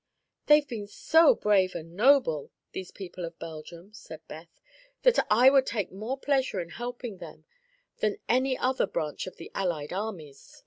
"They've 0.47 0.67
been 0.67 0.87
so 0.87 1.35
brave 1.35 1.75
and 1.75 1.93
noble, 1.95 2.49
these 2.71 2.89
people 2.89 3.23
of 3.23 3.37
Belgium," 3.37 3.93
said 3.93 4.27
Beth, 4.27 4.59
"that 5.03 5.19
I 5.29 5.51
would 5.51 5.67
take 5.67 5.91
more 5.91 6.17
pleasure 6.17 6.59
in 6.59 6.69
helping 6.69 7.17
them 7.17 7.45
than 7.99 8.17
any 8.27 8.57
other 8.57 8.87
branch 8.87 9.27
of 9.27 9.35
the 9.37 9.51
allied 9.53 9.93
armies." 9.93 10.59